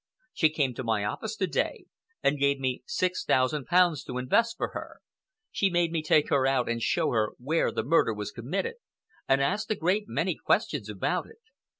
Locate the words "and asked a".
9.27-9.75